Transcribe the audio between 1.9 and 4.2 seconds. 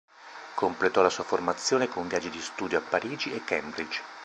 viaggi di studio a Parigi e Cambridge.